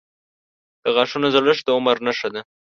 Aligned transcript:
•د 0.83 0.85
غاښونو 0.95 1.27
زړښت 1.35 1.63
د 1.65 1.69
عمر 1.77 1.97
نښه 2.05 2.29
ده. 2.33 2.41